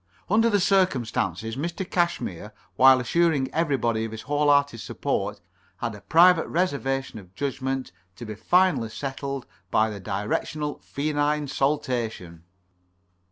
[0.31, 1.87] Under the circumstances, Mr.
[1.87, 5.39] Cashmere, while assuring everybody of his whole hearted support,
[5.77, 12.41] had a private reservation of judgment to be finally settled by the directional feline saltation.